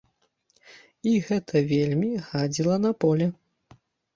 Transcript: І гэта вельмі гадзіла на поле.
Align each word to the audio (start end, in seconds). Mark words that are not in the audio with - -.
І 1.11 1.13
гэта 1.27 1.63
вельмі 1.73 2.11
гадзіла 2.31 2.75
на 2.87 2.91
поле. 3.07 3.27